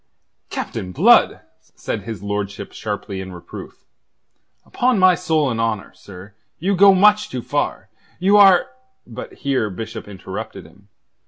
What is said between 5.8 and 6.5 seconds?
sir,